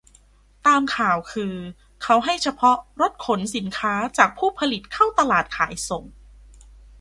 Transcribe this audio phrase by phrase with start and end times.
[0.67, 1.53] ตามข่าวคือ
[2.03, 6.03] เขาให้เฉพาะรถขนสินค้าจากผู้ผลิตเข้าตลาดขายส่ง